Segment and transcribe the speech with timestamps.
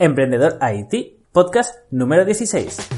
[0.00, 2.88] Emprendedor IT, podcast número 16.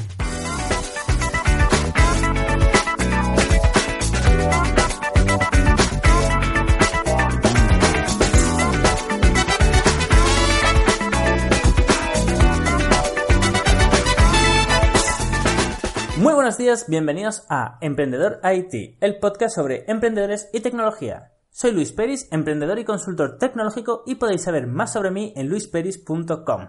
[16.17, 21.31] Muy buenos días, bienvenidos a Emprendedor IT, el podcast sobre emprendedores y tecnología.
[21.49, 26.67] Soy Luis Peris, emprendedor y consultor tecnológico y podéis saber más sobre mí en luisperis.com.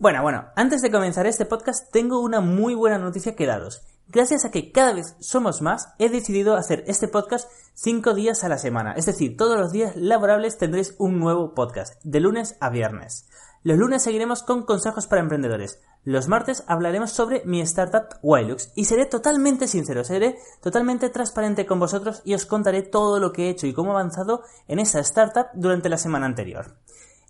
[0.00, 3.82] Bueno, bueno, antes de comenzar este podcast tengo una muy buena noticia que daros.
[4.06, 8.48] Gracias a que cada vez somos más, he decidido hacer este podcast 5 días a
[8.48, 8.92] la semana.
[8.92, 13.28] Es decir, todos los días laborables tendréis un nuevo podcast, de lunes a viernes.
[13.64, 15.80] Los lunes seguiremos con consejos para emprendedores.
[16.04, 21.80] Los martes hablaremos sobre mi startup Wilux y seré totalmente sincero, seré totalmente transparente con
[21.80, 25.00] vosotros y os contaré todo lo que he hecho y cómo he avanzado en esa
[25.00, 26.76] startup durante la semana anterior.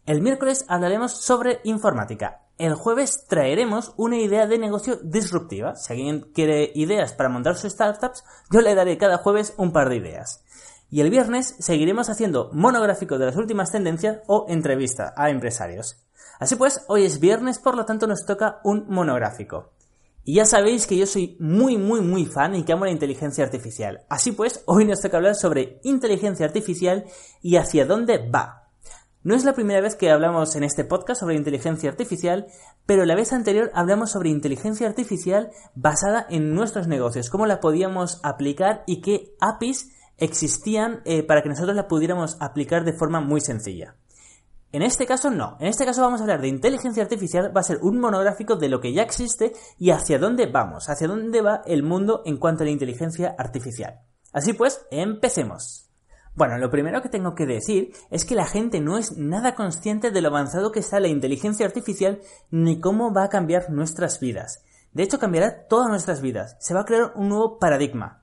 [0.08, 2.40] El miércoles hablaremos sobre informática.
[2.56, 5.76] El jueves traeremos una idea de negocio disruptiva.
[5.76, 9.90] Si alguien quiere ideas para montar sus startups, yo le daré cada jueves un par
[9.90, 10.42] de ideas.
[10.88, 16.02] Y el viernes seguiremos haciendo monográfico de las últimas tendencias o entrevista a empresarios.
[16.40, 19.74] Así pues, hoy es viernes, por lo tanto nos toca un monográfico.
[20.24, 23.44] Y ya sabéis que yo soy muy, muy, muy fan y que amo la inteligencia
[23.44, 24.06] artificial.
[24.08, 27.04] Así pues, hoy nos toca hablar sobre inteligencia artificial
[27.42, 28.67] y hacia dónde va.
[29.28, 32.46] No es la primera vez que hablamos en este podcast sobre inteligencia artificial,
[32.86, 38.20] pero la vez anterior hablamos sobre inteligencia artificial basada en nuestros negocios, cómo la podíamos
[38.22, 43.42] aplicar y qué APIs existían eh, para que nosotros la pudiéramos aplicar de forma muy
[43.42, 43.96] sencilla.
[44.72, 47.64] En este caso no, en este caso vamos a hablar de inteligencia artificial, va a
[47.64, 51.60] ser un monográfico de lo que ya existe y hacia dónde vamos, hacia dónde va
[51.66, 54.00] el mundo en cuanto a la inteligencia artificial.
[54.32, 55.87] Así pues, empecemos.
[56.38, 60.12] Bueno, lo primero que tengo que decir es que la gente no es nada consciente
[60.12, 62.20] de lo avanzado que está la inteligencia artificial
[62.52, 64.62] ni cómo va a cambiar nuestras vidas.
[64.92, 66.56] De hecho, cambiará todas nuestras vidas.
[66.60, 68.22] Se va a crear un nuevo paradigma.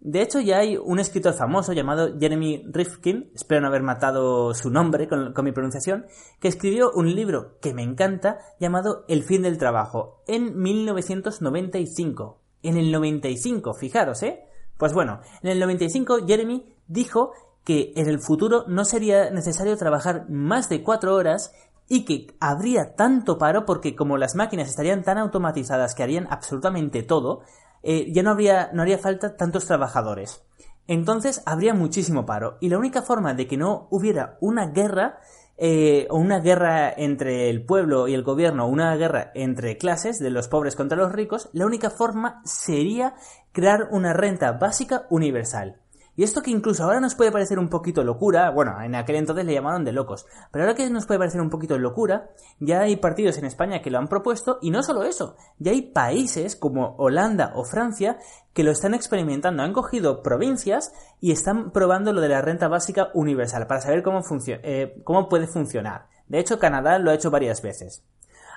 [0.00, 4.68] De hecho, ya hay un escritor famoso llamado Jeremy Rifkin, espero no haber matado su
[4.68, 6.06] nombre con, mi pronunciación,
[6.40, 12.40] que escribió un libro que me encanta llamado El fin del trabajo en 1995.
[12.64, 14.48] En el 95, fijaros, ¿eh?
[14.76, 17.32] Pues bueno, en el 95 Jeremy dijo
[17.64, 21.54] que en el futuro no sería necesario trabajar más de cuatro horas
[21.88, 27.02] y que habría tanto paro porque como las máquinas estarían tan automatizadas que harían absolutamente
[27.02, 27.42] todo,
[27.82, 30.42] eh, ya no, habría, no haría falta tantos trabajadores.
[30.86, 35.18] Entonces habría muchísimo paro y la única forma de que no hubiera una guerra
[35.58, 40.30] eh, o una guerra entre el pueblo y el gobierno, una guerra entre clases de
[40.30, 43.14] los pobres contra los ricos, la única forma sería
[43.52, 45.81] crear una renta básica universal.
[46.14, 49.46] Y esto que incluso ahora nos puede parecer un poquito locura, bueno, en aquel entonces
[49.46, 52.30] le llamaron de locos, pero ahora que nos puede parecer un poquito locura,
[52.60, 55.82] ya hay partidos en España que lo han propuesto y no solo eso, ya hay
[55.82, 58.18] países como Holanda o Francia
[58.52, 63.08] que lo están experimentando, han cogido provincias y están probando lo de la renta básica
[63.14, 66.08] universal para saber cómo, eh, cómo puede funcionar.
[66.28, 68.04] De hecho, Canadá lo ha hecho varias veces.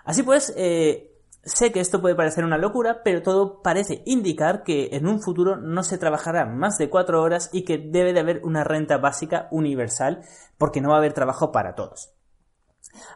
[0.03, 1.14] Así pues, eh,
[1.45, 5.57] Sé que esto puede parecer una locura, pero todo parece indicar que en un futuro
[5.57, 9.47] no se trabajará más de cuatro horas y que debe de haber una renta básica
[9.51, 10.23] universal
[10.57, 12.16] porque no va a haber trabajo para todos.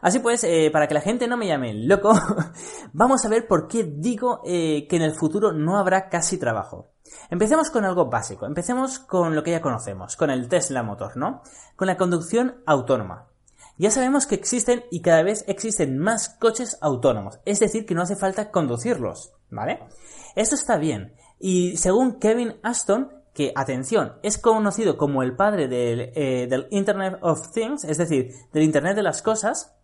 [0.00, 2.12] Así pues, eh, para que la gente no me llame loco,
[2.92, 6.92] vamos a ver por qué digo eh, que en el futuro no habrá casi trabajo.
[7.30, 11.42] Empecemos con algo básico, empecemos con lo que ya conocemos, con el Tesla Motor, ¿no?
[11.74, 13.29] Con la conducción autónoma.
[13.80, 18.02] Ya sabemos que existen y cada vez existen más coches autónomos, es decir, que no
[18.02, 19.78] hace falta conducirlos, ¿vale?
[20.36, 21.14] Esto está bien.
[21.38, 27.52] Y según Kevin Aston, que, atención, es conocido como el padre del, eh, Internet of
[27.52, 29.74] Things, es decir, del Internet de las Cosas,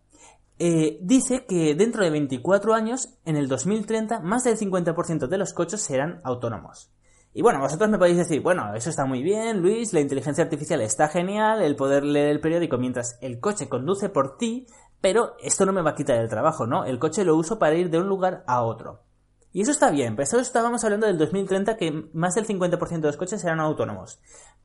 [0.59, 5.53] eh, dice que dentro de 24 años, en el 2030, más del 50% de los
[5.53, 6.91] coches serán autónomos.
[7.37, 10.81] Y bueno, vosotros me podéis decir, bueno, eso está muy bien, Luis, la inteligencia artificial
[10.81, 14.65] está genial, el poder leer el periódico mientras el coche conduce por ti,
[15.01, 16.83] pero esto no me va a quitar el trabajo, ¿no?
[16.83, 19.03] El coche lo uso para ir de un lugar a otro.
[19.51, 23.07] Y eso está bien, pero eso estábamos hablando del 2030 que más del 50% de
[23.07, 24.19] los coches serán autónomos.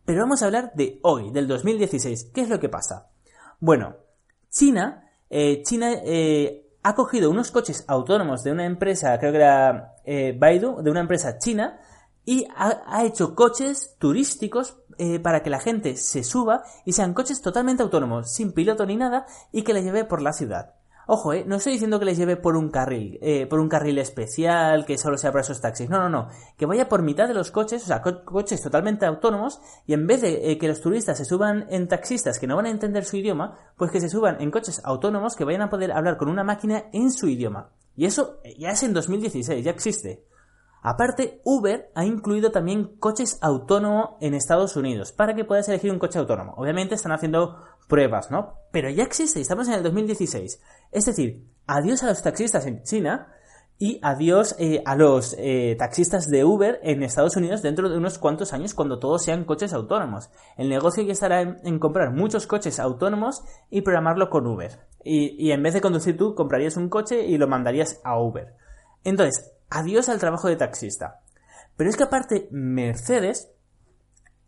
[0.07, 2.31] Pero vamos a hablar de hoy, del 2016.
[2.33, 3.11] ¿Qué es lo que pasa?
[3.61, 3.97] Bueno,
[4.49, 9.97] China, eh, China eh, ha cogido unos coches autónomos de una empresa, creo que era
[10.07, 11.79] eh, Baidu, de una empresa china,
[12.25, 17.43] y ha, hecho coches turísticos eh, para que la gente se suba y sean coches
[17.43, 20.75] totalmente autónomos, sin piloto ni nada, y que le lleve por la ciudad.
[21.07, 21.45] Ojo, ¿eh?
[21.47, 24.99] no estoy diciendo que les lleve por un carril, eh, por un carril especial que
[24.99, 25.91] solo sea para esos taxis.
[25.91, 26.29] No, no, no.
[26.57, 30.21] Que vaya por mitad de los coches, o sea, coches totalmente autónomos, y en vez
[30.21, 33.17] de eh, que los turistas se suban en taxistas que no van a entender su
[33.17, 36.45] idioma, pues que se suban en coches autónomos que vayan a poder hablar con una
[36.45, 37.71] máquina en su idioma.
[37.97, 40.25] Y eso ya es en 2016, ya existe.
[40.83, 46.01] Aparte, Uber ha incluido también coches autónomos en Estados Unidos para que puedas elegir un
[46.01, 46.55] coche autónomo.
[46.57, 47.57] Obviamente están haciendo
[47.89, 48.55] pruebas, ¿no?
[48.73, 50.61] Pero ya existe, estamos en el 2016.
[50.91, 53.29] Es decir, adiós a los taxistas en China
[53.79, 58.19] y adiós eh, a los eh, taxistas de Uber en Estados Unidos dentro de unos
[58.19, 60.31] cuantos años cuando todos sean coches autónomos.
[60.57, 64.81] El negocio ya estará en, comprar muchos coches autónomos y programarlo con Uber.
[65.05, 68.55] Y, y en vez de conducir tú, comprarías un coche y lo mandarías a Uber.
[69.05, 71.21] Entonces, adiós al trabajo de taxista.
[71.77, 73.51] Pero es que aparte, Mercedes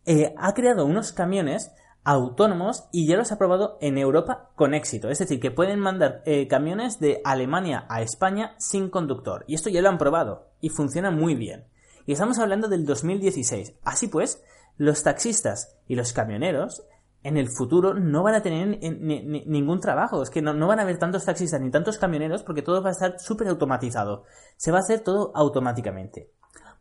[0.05, 1.71] eh, ha creado unos camiones
[2.03, 5.09] autónomos y ya los ha probado en Europa con éxito.
[5.09, 9.43] Es decir, que pueden mandar eh, camiones de Alemania a España sin conductor.
[9.47, 11.65] Y esto ya lo han probado y funciona muy bien.
[12.05, 13.73] Y estamos hablando del 2016.
[13.83, 14.43] Así pues,
[14.77, 16.83] los taxistas y los camioneros
[17.25, 20.21] en el futuro no van a tener ningún trabajo.
[20.21, 22.91] Es que no, van a haber tantos taxistas ni tantos camioneros porque todo va a
[22.91, 24.25] estar súper automatizado.
[24.57, 26.29] Se va a hacer todo automáticamente.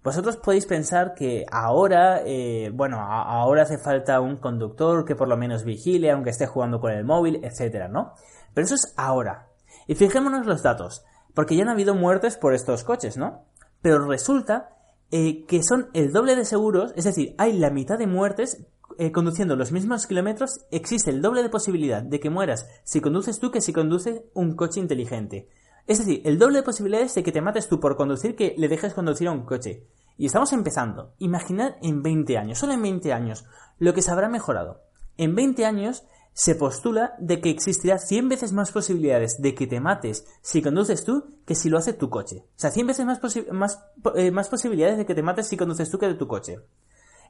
[0.02, 5.38] Vosotros podéis pensar que ahora, eh, bueno, ahora hace falta un conductor que por lo
[5.38, 8.12] menos vigile, aunque esté jugando con el móvil, etcétera, ¿no?
[8.52, 9.48] Pero eso es ahora.
[9.86, 13.46] Y fijémonos los datos, porque ya no ha habido muertes por estos coches, ¿no?
[13.80, 14.76] Pero resulta
[15.10, 18.66] eh, que son el doble de seguros, es decir, hay la mitad de muertes
[18.98, 23.38] eh, conduciendo los mismos kilómetros, existe el doble de posibilidad de que mueras si conduces
[23.38, 25.48] tú que si conduce un coche inteligente.
[25.86, 28.68] Es decir, el doble de posibilidades de que te mates tú por conducir que le
[28.68, 29.86] dejes conducir a un coche.
[30.16, 31.12] Y estamos empezando.
[31.18, 33.44] Imaginad en 20 años, solo en 20 años,
[33.78, 34.82] lo que se habrá mejorado.
[35.16, 39.80] En 20 años se postula de que existirá 100 veces más posibilidades de que te
[39.80, 42.44] mates si conduces tú que si lo hace tu coche.
[42.44, 43.06] O sea, 100 veces
[43.52, 43.80] más,
[44.16, 46.58] eh, más posibilidades de que te mates si conduces tú que de tu coche.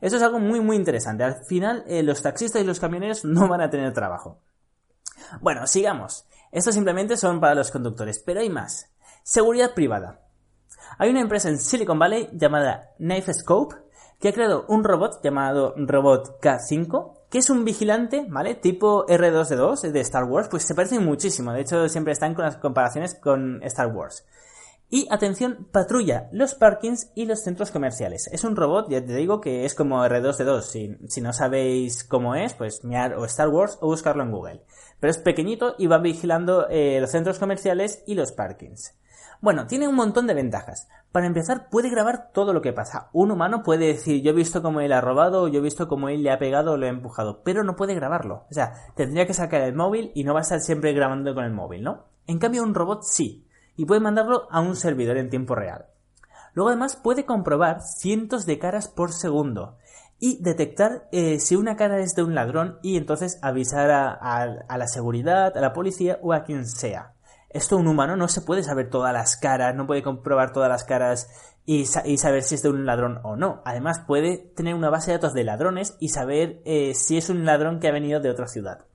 [0.01, 1.25] Eso es algo muy muy interesante.
[1.25, 4.41] Al final eh, los taxistas y los camioneros no van a tener trabajo.
[5.41, 6.27] Bueno, sigamos.
[6.53, 8.91] Esto simplemente son para los conductores, pero hay más.
[9.23, 10.21] Seguridad privada.
[10.99, 13.77] Hay una empresa en Silicon Valley llamada KnifeScope
[14.21, 18.55] que ha creado un robot llamado Robot K5 que es un vigilante, ¿vale?
[18.55, 21.53] Tipo R2D2 de Star Wars, pues se parece muchísimo.
[21.53, 24.25] De hecho, siempre están con las comparaciones con Star Wars.
[24.91, 28.29] Y atención, patrulla los parkings y los centros comerciales.
[28.33, 31.07] Es un robot, ya te digo, que es como R2D2.
[31.09, 34.63] Si, no sabéis cómo es, pues mirar o Star Wars o buscarlo en Google.
[35.01, 38.95] Pero es pequeñito y va vigilando eh, los centros comerciales y los parkings.
[39.41, 40.89] Bueno, tiene un montón de ventajas.
[41.13, 43.11] Para empezar, puede grabar todo lo que pasa.
[43.13, 46.09] Un humano puede decir, yo he visto cómo él ha robado, yo he visto cómo
[46.09, 48.47] él le ha pegado o lo ha empujado, pero no puede grabarlo.
[48.51, 51.45] O sea, tendría que sacar el móvil y no va a estar siempre grabando con
[51.45, 52.05] el móvil, ¿no?
[52.27, 53.44] En cambio, un robot sí
[53.77, 55.87] y puede mandarlo a un servidor en tiempo real.
[56.55, 59.77] Luego además puede comprobar cientos de caras por segundo
[60.21, 64.87] y detectar eh, si una cara es de un ladrón y entonces avisar a, la
[64.87, 67.15] seguridad, a la policía o a quien sea.
[67.51, 70.85] Esto un humano no se puede saber todas las caras, no puede comprobar todas las
[70.85, 71.29] caras
[71.67, 73.63] y, saber si es de un ladrón o no.
[73.65, 77.45] Además puede tener una base de datos de ladrones y saber eh, si es un
[77.45, 78.87] ladrón que ha venido de otra ciudad.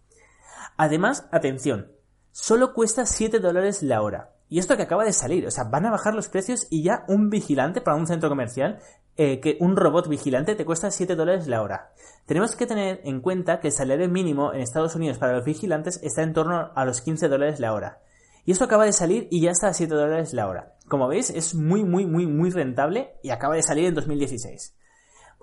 [0.77, 1.91] Además, atención,
[2.31, 4.31] solo cuesta 7 dólares la hora.
[4.49, 7.05] Y esto que acaba de salir, o sea, van a bajar los precios y ya
[7.07, 8.79] un vigilante para un centro comercial,
[9.15, 11.91] eh, que un robot vigilante te cuesta 7 dólares la hora.
[12.25, 15.99] Tenemos que tener en cuenta que el salario mínimo en Estados Unidos para los vigilantes
[16.01, 18.01] está en torno a los 15 dólares la hora.
[18.45, 20.73] Y esto acaba de salir y ya está a 7 dólares la hora.
[20.87, 24.75] Como veis, es muy, muy, muy, muy rentable y acaba de salir en 2016.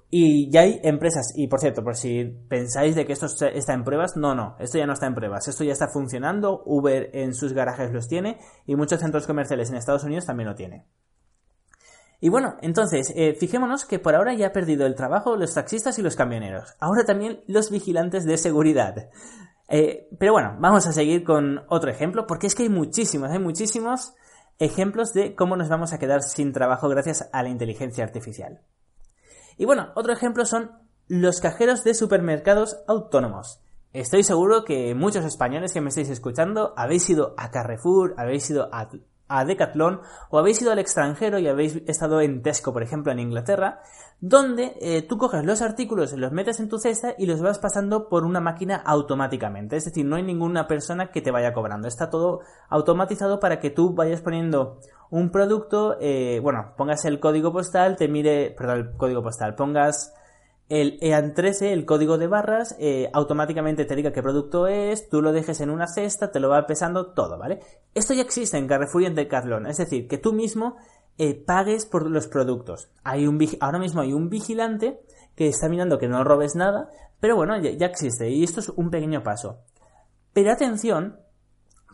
[0.09, 3.83] Y ya hay empresas, y por cierto, por si pensáis de que esto está en
[3.83, 7.35] pruebas, no, no, esto ya no está en pruebas, esto ya está funcionando, Uber en
[7.35, 10.85] sus garajes los tiene y muchos centros comerciales en Estados Unidos también lo tienen.
[12.21, 15.99] Y bueno, entonces, eh, fijémonos que por ahora ya ha perdido el trabajo los taxistas
[15.99, 19.11] y los camioneros, ahora también los vigilantes de seguridad.
[19.69, 23.41] Eh, pero bueno, vamos a seguir con otro ejemplo, porque es que hay muchísimos, hay
[23.41, 24.15] muchísimos
[24.59, 28.61] ejemplos de cómo nos vamos a quedar sin trabajo gracias a la inteligencia artificial.
[29.57, 30.73] Y bueno, otro ejemplo son
[31.09, 33.61] los cajeros de supermercados autónomos.
[33.93, 38.69] Estoy seguro que muchos españoles que me estáis escuchando habéis ido a Carrefour, habéis ido
[39.29, 43.19] a, Decathlon o habéis ido al extranjero y habéis estado en Tesco, por ejemplo, en
[43.19, 43.81] Inglaterra,
[44.21, 48.09] donde eh, tú coges los artículos, los metes en tu cesta y los vas pasando
[48.09, 49.77] por una máquina automáticamente.
[49.77, 51.89] Es decir, no hay ninguna persona que te vaya cobrando.
[51.89, 54.81] Está todo automatizado para que tú vayas poniendo
[55.11, 60.15] un producto, eh, bueno, pongas el código postal, te mire, perdón, el código postal, pongas
[60.69, 65.33] el EAN13, el código de barras, eh, automáticamente te diga qué producto es, tú lo
[65.33, 67.61] dejes en una cesta, te lo va pesando todo, ¿vale?
[67.95, 70.77] Esto ya existe en Carrefour y en Decathlon, es decir, que tú mismo
[71.19, 72.89] eh, pagues por los productos.
[73.05, 73.27] Hay
[73.61, 75.01] ahora mismo hay un vigilante
[75.37, 78.69] que está mirando que no robes nada, pero bueno, ya, ya existe y esto es
[78.71, 79.61] un pequeño paso.
[80.33, 81.21] Pero atención,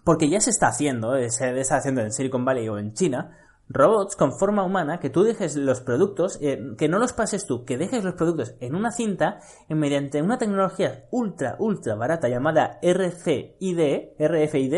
[0.03, 3.37] porque ya se está haciendo, eh, se está haciendo en Silicon Valley o en China,
[3.69, 7.65] robots con forma humana, que tú dejes los productos, eh, que no los pases tú,
[7.65, 14.15] que dejes los productos en una cinta mediante una tecnología ultra, ultra barata llamada RFID,
[14.19, 14.75] RFID,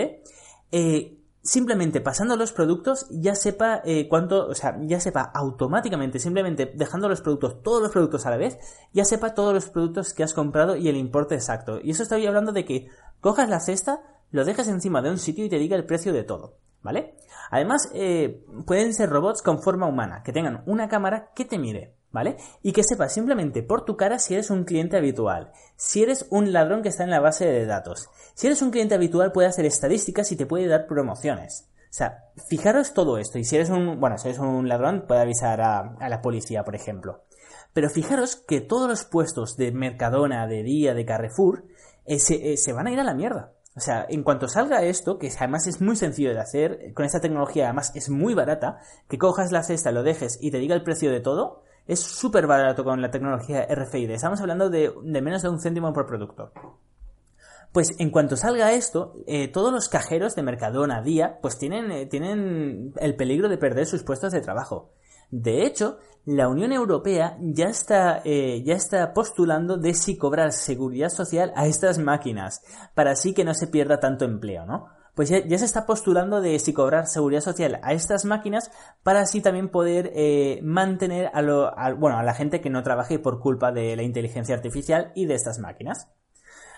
[0.72, 6.72] eh, simplemente pasando los productos ya sepa eh, cuánto, o sea, ya sepa automáticamente, simplemente
[6.74, 8.58] dejando los productos, todos los productos a la vez,
[8.92, 11.80] ya sepa todos los productos que has comprado y el importe exacto.
[11.82, 12.88] Y eso estoy hablando de que
[13.20, 16.24] cojas la cesta, lo dejas encima de un sitio y te diga el precio de
[16.24, 16.58] todo.
[16.84, 17.14] ¿vale?
[17.50, 21.94] Además, eh, pueden ser robots con forma humana, que tengan una cámara que te mire,
[22.10, 22.36] ¿vale?
[22.62, 26.52] Y que sepa simplemente por tu cara si eres un cliente habitual, si eres un
[26.52, 28.08] ladrón que está en la base de datos.
[28.34, 31.68] Si eres un cliente habitual puede hacer estadísticas y te puede dar promociones.
[31.94, 33.38] O sea, fijaros todo esto.
[33.38, 36.74] Y si eres un, bueno, si eres un ladrón, puede avisar a, la policía, por
[36.74, 37.22] ejemplo.
[37.72, 41.66] Pero fijaros que todos los puestos de Mercadona, de Día, de Carrefour,
[42.04, 43.52] eh, eh, se van a ir a la mierda.
[43.76, 47.20] O sea, en cuanto salga esto, que además es muy sencillo de hacer, con esta
[47.20, 48.78] tecnología además es muy barata,
[49.08, 52.46] que cojas la cesta, lo dejes y te diga el precio de todo, es súper
[52.46, 54.10] barato con la tecnología RFID.
[54.10, 56.52] Estamos hablando de, menos de un céntimo por producto.
[57.72, 62.06] Pues en cuanto salga esto, eh, todos los cajeros de Mercadona Día, pues tienen, eh,
[62.06, 64.92] tienen el peligro de perder sus puestos de trabajo.
[65.30, 71.10] De hecho, la Unión Europea ya está, eh, ya está postulando de si cobrar seguridad
[71.10, 72.62] social a estas máquinas,
[72.94, 74.86] para así que no se pierda tanto empleo, ¿no?
[75.14, 78.72] Pues ya, se está postulando de si cobrar seguridad social a estas máquinas
[79.04, 83.20] para así también poder eh, mantener a, lo, bueno, a la gente que no trabaje
[83.20, 86.08] por culpa de la inteligencia artificial y de estas máquinas.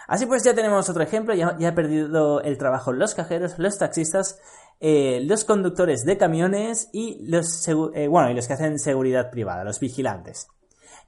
[0.06, 3.78] Así pues ya tenemos otro ejemplo, ya, ya ha perdido el trabajo los cajeros, los
[3.78, 4.40] taxistas,
[4.80, 9.64] eh, los conductores de camiones y los, eh, bueno, y los que hacen seguridad privada,
[9.64, 10.48] los vigilantes.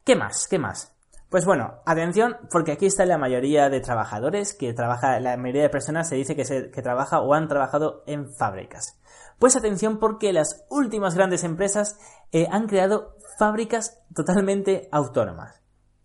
[0.05, 0.49] ¿Qué más?
[0.49, 0.95] ¿Qué más?
[1.28, 5.69] Pues bueno, atención, porque aquí está la mayoría de trabajadores que trabaja, la mayoría de
[5.69, 8.99] personas se dice que, se, que trabaja o han trabajado en fábricas.
[9.38, 11.99] Pues atención porque las últimas grandes empresas
[12.33, 15.61] eh, han creado fábricas totalmente autónomas.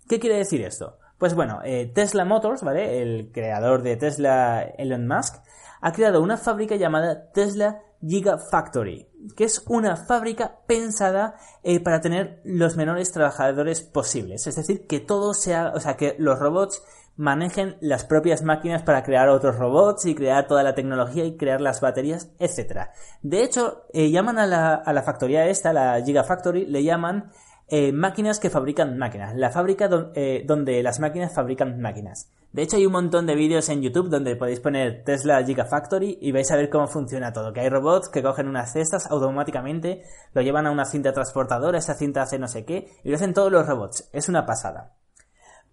[0.09, 0.97] ¿Qué quiere decir esto?
[1.23, 1.61] Pues bueno,
[1.95, 3.01] Tesla Motors, ¿vale?
[3.01, 5.35] El creador de Tesla, Elon Musk,
[5.79, 12.41] ha creado una fábrica llamada Tesla Gigafactory, que es una fábrica pensada eh, para tener
[12.43, 14.47] los menores trabajadores posibles.
[14.47, 16.83] Es decir, que todo sea, o sea, que los robots
[17.15, 21.61] manejen las propias máquinas para crear otros robots y crear toda la tecnología y crear
[21.61, 22.89] las baterías, etc.
[23.21, 27.31] De hecho, eh, llaman a la, a la factoría esta, la Gigafactory, le llaman
[27.67, 32.29] eh, máquinas que fabrican máquinas, la fábrica donde las máquinas fabrican máquinas.
[32.53, 36.31] De hecho, hay un montón de vídeos en YouTube donde podéis poner Tesla Gigafactory y
[36.31, 37.51] vais a ver cómo funciona todo.
[37.51, 40.03] Que hay robots que cogen unas cestas automáticamente,
[40.33, 43.33] lo llevan a una cinta transportadora, esa cinta hace no sé qué, y lo hacen
[43.33, 44.07] todos los robots.
[44.13, 44.93] Es una pasada.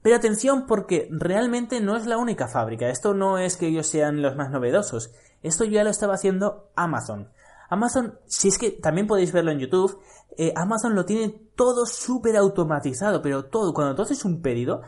[0.01, 2.89] Pero atención porque realmente no es la única fábrica.
[2.89, 5.13] Esto no es que ellos sean los más novedosos.
[5.43, 7.29] Esto ya lo estaba haciendo Amazon.
[7.71, 9.99] Amazon, si es que también podéis verlo en YouTube,
[10.37, 13.73] eh, Amazon lo tiene todo súper automatizado, pero todo.
[13.73, 14.83] Cuando tú haces un pedido,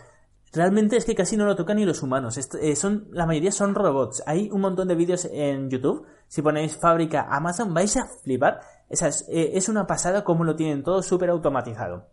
[0.52, 2.36] Realmente es que casi no lo tocan ni los humanos.
[2.36, 4.22] Eh, son, la mayoría son robots.
[4.26, 6.06] Hay un montón de vídeos en YouTube.
[6.28, 8.60] Si ponéis fábrica Amazon vais a flipar.
[8.90, 12.08] es, eh, es una pasada como lo tienen todo súper automatizado.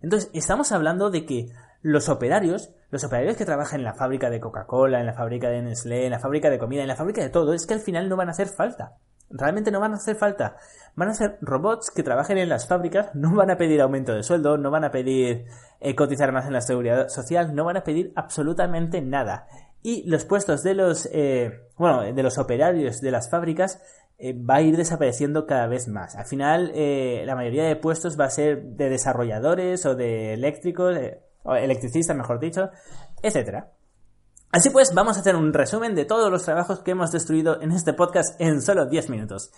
[0.00, 1.50] Entonces, estamos hablando de que
[1.82, 5.60] los operarios, los operarios que trabajan en la fábrica de Coca-Cola, en la fábrica de
[5.60, 8.08] Nestlé, en la fábrica de comida, en la fábrica de todo, es que al final
[8.08, 8.96] no van a hacer falta.
[9.30, 10.56] Realmente no van a hacer falta.
[10.94, 14.22] Van a ser robots que trabajen en las fábricas, no van a pedir aumento de
[14.22, 15.46] sueldo, no van a pedir
[15.80, 19.46] eh, cotizar más en la seguridad social, no van a pedir absolutamente nada.
[19.82, 23.80] Y los puestos de los, eh, bueno, de los operarios de las fábricas
[24.18, 26.16] eh, va a ir desapareciendo cada vez más.
[26.16, 30.96] Al final, la mayoría de puestos va a ser de desarrolladores o de eléctricos,
[31.42, 32.70] o electricistas, mejor dicho,
[33.22, 33.75] etcétera.
[34.56, 37.72] Así pues, vamos a hacer un resumen de todos los trabajos que hemos destruido en
[37.72, 39.52] este podcast en solo 10 minutos.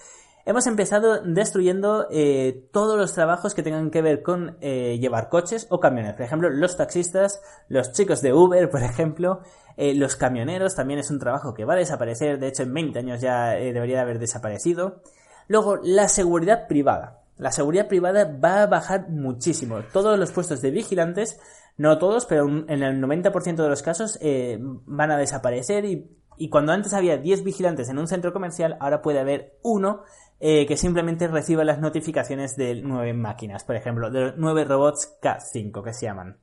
[0.44, 5.68] Hemos empezado destruyendo eh, todos los trabajos que tengan que ver con eh, llevar coches
[5.70, 6.14] o camiones.
[6.14, 9.42] Por ejemplo, los taxistas, los chicos de Uber, por ejemplo,
[9.76, 12.40] eh, los camioneros también es un trabajo que va a desaparecer.
[12.40, 15.02] De hecho, en 20 años ya debería de haber desaparecido.
[15.46, 17.22] Luego, la seguridad privada.
[17.36, 19.78] La seguridad privada va a bajar muchísimo.
[19.92, 21.38] Todos los puestos de vigilantes
[21.78, 26.16] no todos, pero en el 90% de los casos eh, van a desaparecer y,
[26.50, 30.02] cuando antes había 10 vigilantes en un centro comercial, ahora puede haber uno
[30.38, 35.82] eh, que simplemente reciba las notificaciones de 9 máquinas, por ejemplo, de 9 robots K5
[35.82, 36.38] que se llaman.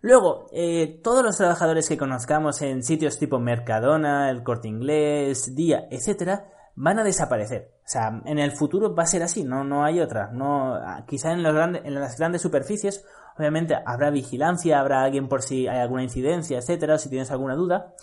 [0.00, 5.86] Luego, eh, todos los trabajadores que conozcamos en sitios tipo Mercadona, el Corte Inglés, Día,
[5.90, 7.72] etcétera, van a desaparecer.
[7.84, 10.30] O sea, en el futuro va a ser así, no, no hay otra.
[10.32, 13.04] No, ah, quizá en las grandes superficies,
[13.38, 17.94] obviamente habrá vigilancia, habrá alguien por si hay alguna incidencia, etcétera, si tienes alguna duda.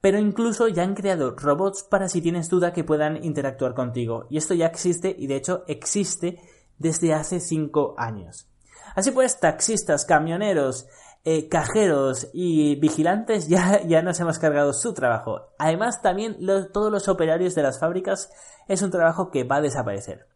[0.00, 4.26] Pero incluso ya han creado robots para si tienes duda que puedan interactuar contigo.
[4.30, 6.40] Y esto ya existe y de hecho existe
[6.78, 8.48] desde hace 5 años.
[8.94, 10.86] Así pues, taxistas, camioneros,
[11.24, 15.54] eh, cajeros y vigilantes ya, ya nos hemos cargado su trabajo.
[15.58, 16.36] Además, también
[16.72, 18.30] todos los operarios de las fábricas
[18.68, 20.33] es un trabajo que va a desaparecer.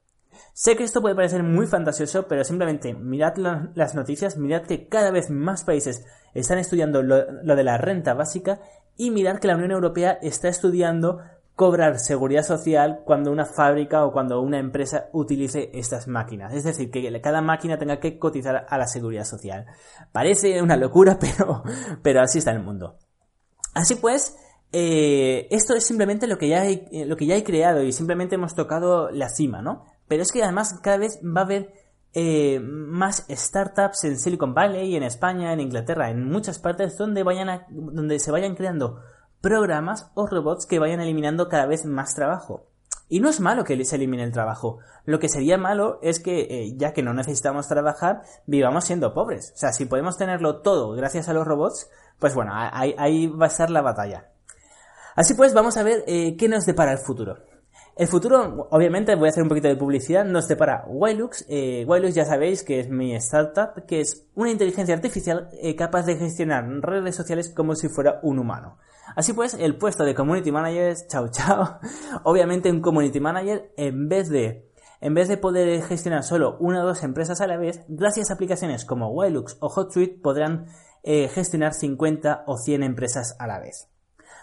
[0.59, 5.13] Sé que esto puede parecer muy fantasioso, pero simplemente mirad las noticias, mirad que cada
[5.13, 8.61] vez más países están estudiando lo, de la renta básica
[8.97, 11.21] y mirad que la Unión Europea está estudiando
[11.55, 16.53] cobrar seguridad social cuando una fábrica o cuando una empresa utilice estas máquinas.
[16.53, 19.65] Es decir, que cada máquina tenga que cotizar a la seguridad social.
[20.11, 21.63] Parece una locura, pero,
[22.03, 22.97] pero así está el mundo.
[23.75, 24.37] Así pues,
[24.73, 28.35] eh, esto es simplemente lo que, ya hay, lo que ya he creado y simplemente
[28.35, 29.85] hemos tocado la cima, ¿no?
[30.09, 31.73] Pero es que además cada vez va a haber
[32.15, 37.67] eh, más startups en Silicon Valley, en España, en Inglaterra, en muchas partes donde, vayan
[37.71, 39.01] donde se vayan creando
[39.41, 42.67] programas o robots que vayan eliminando cada vez más trabajo.
[43.11, 44.79] Y no es malo que se elimine el trabajo.
[45.05, 49.53] Lo que sería malo es que, eh, ya que no necesitamos trabajar, vivamos siendo pobres.
[49.55, 51.89] O sea, si podemos tenerlo todo gracias a los robots,
[52.19, 54.29] pues bueno, ahí, va a estar la batalla.
[55.17, 57.39] Así pues, vamos a ver eh, qué nos depara el futuro.
[57.99, 61.45] El futuro, obviamente, voy a hacer un poquito de publicidad, nos depara Wilux.
[61.49, 66.07] Eh, Wilux ya sabéis que es mi startup, que es una inteligencia artificial eh, capaz
[66.07, 68.79] de gestionar redes sociales como si fuera un humano.
[69.17, 71.81] Así pues, el puesto de Community Manager es chao chao.
[72.23, 76.87] Obviamente un Community Manager, en vez de, en vez de poder gestionar solo una o
[76.87, 80.67] dos empresas a la vez, gracias a aplicaciones como Wilux o HotSuite podrán
[81.03, 83.89] eh, gestionar 50 o 100 empresas a la vez.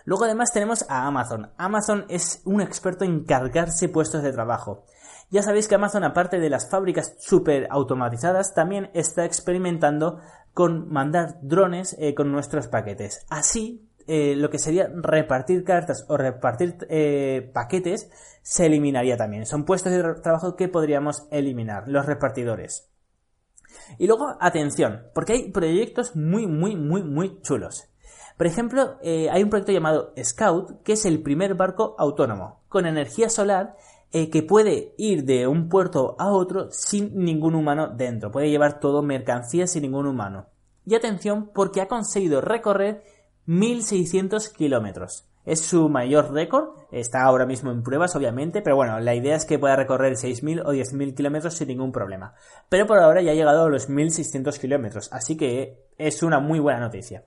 [0.06, 1.52] Luego además tenemos a Amazon.
[1.58, 4.86] Amazon es un experto en cargarse puestos de trabajo.
[5.32, 10.20] Ya sabéis que Amazon, aparte de las fábricas súper automatizadas, también está experimentando
[10.54, 13.26] con mandar drones eh, con nuestros paquetes.
[13.30, 18.10] Así, eh, lo que sería repartir cartas o repartir eh, paquetes
[18.44, 19.48] se eliminaría también.
[19.48, 22.88] Son puestos de trabajo que podríamos eliminar, los repartidores.
[23.98, 27.90] Y luego, atención, porque hay proyectos muy, muy, muy, muy chulos.
[28.38, 32.86] Por ejemplo, eh, hay un proyecto llamado Scout, que es el primer barco autónomo, con
[32.86, 33.76] energía solar,
[34.12, 38.32] eh, que puede ir de un puerto a otro sin ningún humano dentro.
[38.32, 40.48] Puede llevar todo mercancía sin ningún humano.
[40.86, 43.04] Y atención, porque ha conseguido recorrer
[43.46, 45.28] 1600 kilómetros.
[45.46, 49.46] Es su mayor récord, está ahora mismo en pruebas obviamente, pero bueno, la idea es
[49.46, 52.34] que pueda recorrer 6.000 o 10.000 kilómetros sin ningún problema.
[52.68, 56.60] Pero por ahora ya ha llegado a los 1.600 kilómetros, así que es una muy
[56.60, 57.24] buena noticia.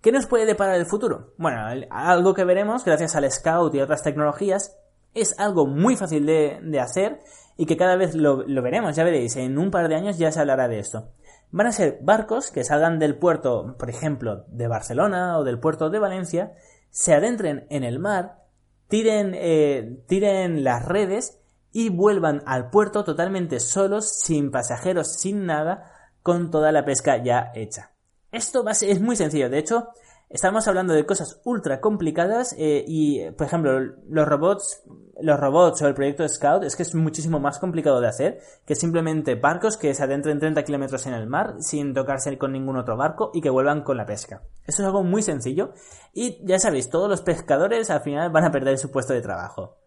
[0.00, 1.34] ¿Qué nos puede deparar el futuro?
[1.36, 4.76] Bueno, algo que veremos gracias al Scout y otras tecnologías
[5.16, 7.20] es algo muy fácil de, hacer
[7.56, 10.40] y que cada vez lo, veremos, ya veréis, en un par de años ya se
[10.40, 11.08] hablará de esto.
[11.50, 15.88] Van a ser barcos que salgan del puerto, por ejemplo, de Barcelona o del puerto
[15.88, 16.52] de Valencia,
[16.90, 18.44] se adentren en el mar,
[18.88, 21.40] tiren, eh, tiren las redes
[21.72, 25.90] y vuelvan al puerto totalmente solos, sin pasajeros, sin nada,
[26.22, 27.95] con toda la pesca ya hecha.
[28.32, 29.48] Esto es muy sencillo.
[29.48, 29.88] De hecho,
[30.28, 34.82] estamos hablando de cosas ultra complicadas eh, y, por ejemplo, los robots,
[35.20, 38.74] los robots o el proyecto Scout es que es muchísimo más complicado de hacer que
[38.74, 42.96] simplemente barcos que se adentren 30 kilómetros en el mar sin tocarse con ningún otro
[42.96, 44.42] barco y que vuelvan con la pesca.
[44.66, 45.72] Esto es algo muy sencillo
[46.12, 49.78] y ya sabéis, todos los pescadores al final van a perder su puesto de trabajo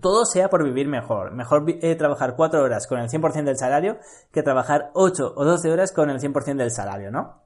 [0.00, 1.32] todo sea por vivir mejor.
[1.32, 3.98] Mejor eh, trabajar 4 horas con el 100% del salario
[4.32, 7.42] que trabajar 8 o 12 horas con el 100% del salario, ¿no?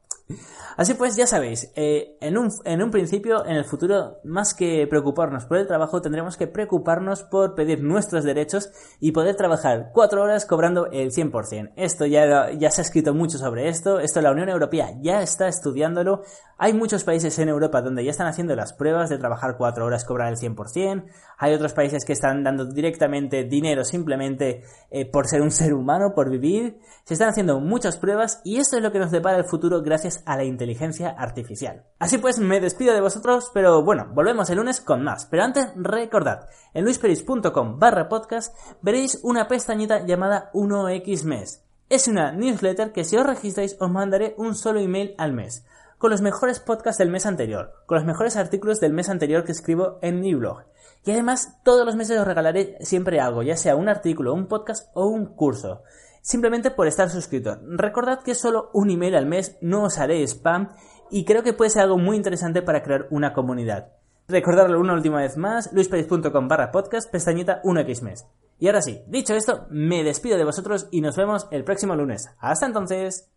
[0.76, 4.86] Así pues, ya sabéis, eh, en, un, en un principio, en el futuro, más que
[4.86, 10.22] preocuparnos por el trabajo, tendremos que preocuparnos por pedir nuestros derechos y poder trabajar cuatro
[10.22, 11.72] horas cobrando el 100%.
[11.76, 15.48] Esto ya, ya se ha escrito mucho sobre esto, esto la Unión Europea ya está
[15.48, 16.22] estudiándolo,
[16.56, 20.04] hay muchos países en Europa donde ya están haciendo las pruebas de trabajar cuatro horas
[20.04, 21.04] cobrar el 100%,
[21.38, 26.14] hay otros países que están dando directamente dinero simplemente eh, por ser un ser humano,
[26.14, 29.44] por vivir, se están haciendo muchas pruebas y esto es lo que nos depara el
[29.44, 31.84] futuro gracias a la inteligencia artificial.
[31.98, 35.26] Así pues, me despido de vosotros, pero bueno, volvemos el lunes con más.
[35.26, 41.64] Pero antes, recordad, en luisperis.com barra podcast veréis una pestañita llamada 1x mes.
[41.88, 45.66] Es una newsletter que si os registráis os mandaré un solo email al mes,
[45.98, 49.52] con los mejores podcasts del mes anterior, con los mejores artículos del mes anterior que
[49.52, 50.64] escribo en mi blog.
[51.04, 54.90] Y además, todos los meses os regalaré siempre algo, ya sea un artículo, un podcast
[54.94, 55.82] o un curso.
[56.22, 57.58] Simplemente por estar suscrito.
[57.66, 60.70] Recordad que solo un email al mes, no os haré spam
[61.10, 63.92] y creo que puede ser algo muy interesante para crear una comunidad.
[64.28, 68.26] Recordarlo una última vez más, luisperez.com barra podcast, pestañita 1x mes.
[68.58, 72.30] Y ahora sí, dicho esto, me despido de vosotros y nos vemos el próximo lunes.
[72.38, 73.31] Hasta entonces.